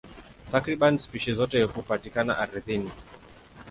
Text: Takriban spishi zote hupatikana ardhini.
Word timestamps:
Takriban 0.53 0.97
spishi 0.99 1.33
zote 1.33 1.63
hupatikana 1.63 2.37
ardhini. 2.37 2.91